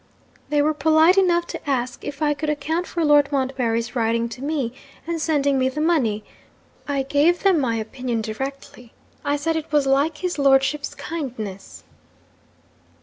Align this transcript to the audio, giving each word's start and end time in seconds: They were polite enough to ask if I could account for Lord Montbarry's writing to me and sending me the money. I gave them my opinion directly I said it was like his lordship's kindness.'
They 0.49 0.63
were 0.63 0.73
polite 0.73 1.15
enough 1.15 1.45
to 1.49 1.69
ask 1.69 2.03
if 2.03 2.23
I 2.23 2.33
could 2.33 2.49
account 2.49 2.87
for 2.87 3.05
Lord 3.05 3.31
Montbarry's 3.31 3.95
writing 3.95 4.27
to 4.29 4.43
me 4.43 4.73
and 5.05 5.21
sending 5.21 5.59
me 5.59 5.69
the 5.69 5.79
money. 5.79 6.23
I 6.87 7.03
gave 7.03 7.43
them 7.43 7.59
my 7.59 7.75
opinion 7.75 8.21
directly 8.23 8.93
I 9.23 9.35
said 9.35 9.55
it 9.55 9.71
was 9.71 9.85
like 9.85 10.17
his 10.17 10.39
lordship's 10.39 10.95
kindness.' 10.95 11.83